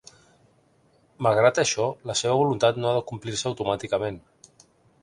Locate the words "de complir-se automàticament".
2.99-4.21